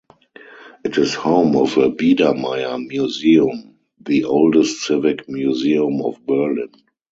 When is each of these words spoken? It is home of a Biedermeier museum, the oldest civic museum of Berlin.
It 0.83 0.97
is 0.97 1.13
home 1.13 1.55
of 1.55 1.77
a 1.77 1.91
Biedermeier 1.91 2.79
museum, 2.87 3.77
the 3.99 4.23
oldest 4.23 4.81
civic 4.87 5.29
museum 5.29 6.01
of 6.01 6.25
Berlin. 6.25 6.71